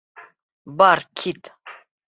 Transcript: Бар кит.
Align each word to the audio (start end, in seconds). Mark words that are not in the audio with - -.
Бар 0.79 1.03
кит. 1.21 1.41